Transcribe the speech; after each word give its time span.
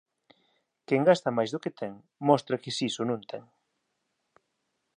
Quen 0.87 1.01
gasta 1.09 1.29
máis 1.37 1.49
do 1.51 1.61
que 1.63 1.75
ten, 1.79 1.93
mostra 2.27 2.61
que 2.63 2.75
siso 2.77 3.01
non 3.09 3.21
ten. 3.31 3.43